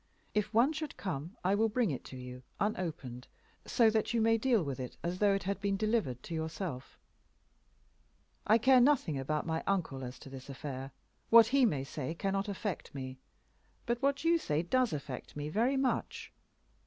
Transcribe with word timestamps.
If 0.33 0.51
one 0.51 0.73
should 0.73 0.97
come 0.97 1.37
I 1.43 1.53
will 1.53 1.69
bring 1.69 1.91
it 1.91 2.03
to 2.05 2.17
you, 2.17 2.41
unopened, 2.59 3.27
so 3.67 3.91
that 3.91 4.15
you 4.15 4.19
may 4.19 4.35
deal 4.35 4.63
with 4.63 4.79
it 4.79 4.97
as 5.03 5.19
though 5.19 5.35
it 5.35 5.43
had 5.43 5.61
been 5.61 5.77
delivered 5.77 6.23
to 6.23 6.33
yourself. 6.33 6.97
I 8.47 8.57
care 8.57 8.81
nothing 8.81 9.19
about 9.19 9.45
my 9.45 9.63
uncle 9.67 10.03
as 10.03 10.17
to 10.21 10.29
this 10.31 10.49
affair. 10.49 10.89
What 11.29 11.45
he 11.45 11.67
may 11.67 11.83
say 11.83 12.15
cannot 12.15 12.49
affect 12.49 12.95
me, 12.95 13.19
but 13.85 14.01
what 14.01 14.23
you 14.23 14.39
say 14.39 14.63
does 14.63 14.91
affect 14.91 15.35
me 15.35 15.49
very 15.49 15.77
much. 15.77 16.33